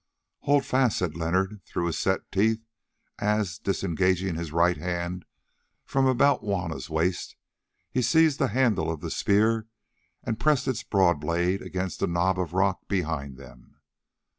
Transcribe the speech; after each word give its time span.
"Hold 0.39 0.65
fast," 0.65 0.97
said 0.97 1.15
Leonard 1.15 1.61
through 1.63 1.85
his 1.85 1.99
set 1.99 2.31
teeth, 2.31 2.65
as, 3.19 3.59
disengaging 3.59 4.33
his 4.33 4.51
right 4.51 4.75
hand 4.77 5.25
from 5.85 6.07
about 6.07 6.41
Juanna's 6.41 6.89
waist, 6.89 7.35
he 7.91 8.01
seized 8.01 8.39
the 8.39 8.47
handle 8.47 8.89
of 8.91 9.01
the 9.01 9.11
spear 9.11 9.67
and 10.23 10.39
pressed 10.39 10.67
its 10.67 10.81
broad 10.81 11.19
blade 11.21 11.61
against 11.61 12.01
a 12.01 12.07
knob 12.07 12.39
of 12.39 12.53
rock 12.53 12.87
behind 12.87 13.37
them. 13.37 13.75